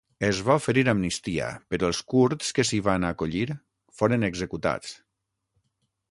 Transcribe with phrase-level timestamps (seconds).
[0.27, 3.43] Es va oferir amnistia però els kurds que s'hi van acollir
[3.99, 4.97] foren executats.